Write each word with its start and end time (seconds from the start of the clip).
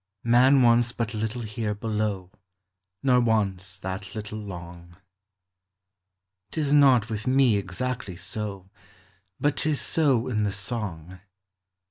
"7\1a\ 0.25 0.63
wants 0.63 0.91
but 0.93 1.13
little 1.13 1.43
here 1.43 1.75
below, 1.75 2.31
Nor 3.03 3.19
wants 3.19 3.79
that 3.81 4.15
little 4.15 4.39
long." 4.39 4.97
T 6.49 6.59
is 6.59 6.73
not 6.73 7.07
with 7.07 7.27
me 7.27 7.55
exactly 7.55 8.15
so: 8.15 8.67
But 9.39 9.57
't 9.57 9.69
is 9.69 9.79
so 9.79 10.27
in 10.27 10.43
the 10.43 10.51
song. 10.51 11.19